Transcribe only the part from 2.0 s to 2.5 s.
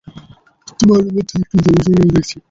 দেখছি।